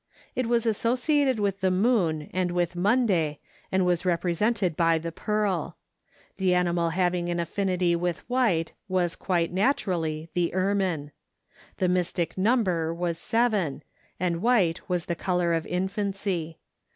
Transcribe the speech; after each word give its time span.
It 0.35 0.47
was 0.47 0.65
associated 0.65 1.39
with 1.39 1.59
the 1.61 1.69
moon 1.69 2.27
and 2.33 2.49
with 2.49 2.75
Monday 2.75 3.39
and 3.71 3.85
was 3.85 4.03
represented 4.03 4.75
by 4.75 4.97
the 4.97 5.11
pearl. 5.11 5.77
The 6.37 6.55
animal 6.55 6.89
having 6.89 7.29
an 7.29 7.39
affinity 7.39 7.95
with 7.95 8.27
white 8.27 8.73
was 8.87 9.15
quite 9.15 9.53
naturally 9.53 10.31
the 10.33 10.55
ermine. 10.55 11.11
The 11.77 11.87
mystic 11.87 12.35
number 12.35 12.91
was 12.91 13.19
seven, 13.19 13.83
and 14.19 14.41
white 14.41 14.89
was 14.89 15.05
the 15.05 15.13
color 15.13 15.53
of 15.53 15.67
infancy. 15.67 16.57